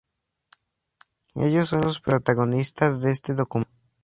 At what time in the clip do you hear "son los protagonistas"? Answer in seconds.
1.69-3.03